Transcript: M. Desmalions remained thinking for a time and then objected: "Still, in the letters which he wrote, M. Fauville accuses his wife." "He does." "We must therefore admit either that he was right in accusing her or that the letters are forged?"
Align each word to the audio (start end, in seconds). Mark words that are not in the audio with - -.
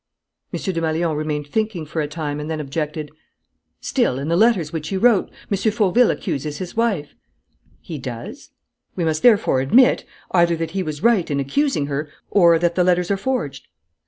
M. 0.51 0.59
Desmalions 0.59 1.15
remained 1.15 1.45
thinking 1.45 1.85
for 1.85 2.01
a 2.01 2.07
time 2.07 2.39
and 2.39 2.49
then 2.49 2.59
objected: 2.59 3.11
"Still, 3.81 4.17
in 4.17 4.29
the 4.29 4.35
letters 4.35 4.73
which 4.73 4.87
he 4.87 4.97
wrote, 4.97 5.29
M. 5.51 5.57
Fauville 5.71 6.09
accuses 6.09 6.57
his 6.57 6.75
wife." 6.75 7.13
"He 7.81 7.99
does." 7.99 8.49
"We 8.95 9.05
must 9.05 9.21
therefore 9.21 9.61
admit 9.61 10.03
either 10.31 10.55
that 10.55 10.71
he 10.71 10.81
was 10.81 11.03
right 11.03 11.29
in 11.29 11.39
accusing 11.39 11.85
her 11.85 12.09
or 12.31 12.57
that 12.57 12.73
the 12.73 12.83
letters 12.83 13.11
are 13.11 13.15
forged?" 13.15 13.67